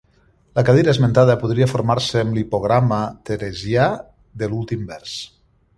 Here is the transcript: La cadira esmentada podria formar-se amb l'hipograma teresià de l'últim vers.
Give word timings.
La 0.59 0.63
cadira 0.69 0.93
esmentada 0.93 1.35
podria 1.43 1.67
formar-se 1.73 2.23
amb 2.23 2.35
l'hipograma 2.39 3.01
teresià 3.31 3.87
de 4.43 4.53
l'últim 4.55 4.93
vers. 4.95 5.19